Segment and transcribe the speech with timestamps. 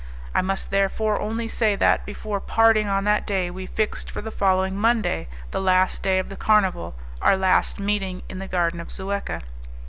[0.33, 4.31] I must therefore only say that, before parting on that day, we fixed for the
[4.31, 8.87] following Monday, the last day of the carnival, our last meeting in the Garden of
[8.89, 9.43] Zuecca.